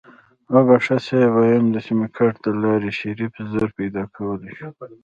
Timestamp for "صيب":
1.07-1.31